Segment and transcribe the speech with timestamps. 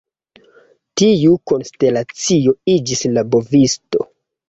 [1.01, 4.07] Tiu konstelacio iĝis la Bovisto.